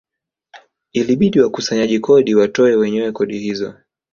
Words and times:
Ilibidi 0.93 1.39
wakusanyaji 1.39 1.99
kodi 1.99 2.35
watoe 2.35 2.75
wenyewe 2.75 3.11
kodi 3.11 3.39
hizo 3.39 3.73